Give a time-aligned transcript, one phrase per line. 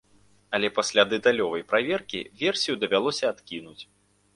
[0.57, 3.81] Але пасля дэталёвай праверкі версію давялося адкінуць.